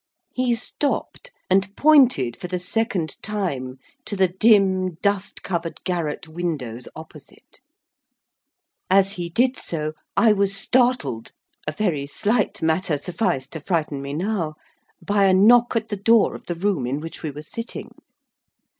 [0.33, 6.87] He stopped, and pointed for the second time to the dim, dust covered garret windows
[6.95, 7.59] opposite.
[8.89, 15.25] As he did so, I was startled—a very slight matter sufficed to frighten me now—by
[15.25, 17.91] a knock at the door of the room in which we were sitting.